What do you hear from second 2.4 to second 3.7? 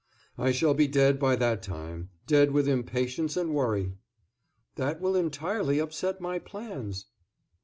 with impatience and